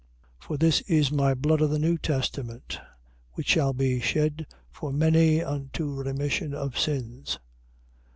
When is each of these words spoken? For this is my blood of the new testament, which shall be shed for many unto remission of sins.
For 0.39 0.57
this 0.57 0.81
is 0.87 1.11
my 1.11 1.35
blood 1.35 1.61
of 1.61 1.69
the 1.69 1.77
new 1.77 1.95
testament, 1.95 2.81
which 3.33 3.49
shall 3.49 3.71
be 3.71 3.99
shed 3.99 4.47
for 4.71 4.91
many 4.91 5.43
unto 5.43 5.93
remission 5.93 6.55
of 6.55 6.75
sins. 6.75 7.37